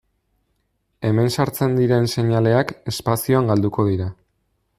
[1.09, 4.11] Hemen sartzen diren seinaleak espazioan galduko dira.